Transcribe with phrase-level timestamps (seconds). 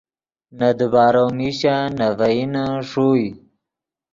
[0.57, 3.27] نے دیبارو میشن نے ڤئینے ݰوئے